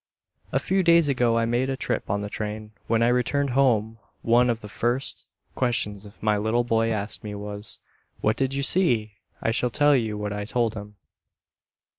[0.51, 2.71] A few days ago I made a trip on the train.
[2.87, 7.77] When I returned home one of the first questions my little boy asked me was,
[8.19, 10.95] "What did you see?" I shall tell you what I told him.